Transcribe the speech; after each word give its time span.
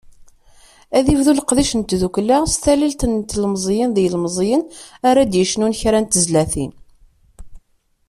Ad 0.97 1.05
ibdu 1.13 1.31
leqdic 1.37 1.71
n 1.75 1.81
tddukkla, 1.81 2.37
s 2.53 2.55
talilt 2.63 3.01
n 3.07 3.13
telmeẓyin 3.29 3.91
d 3.95 3.97
yilmeẓyen 4.03 4.63
ara 5.09 5.21
d-yecnun 5.31 5.77
kra 5.79 5.99
n 6.01 6.05
tezlatin. 6.05 6.71